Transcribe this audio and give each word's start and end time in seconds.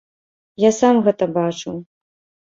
Я 0.61 0.71
сам 0.77 1.01
гэта 1.07 1.27
бачыў. 1.35 1.77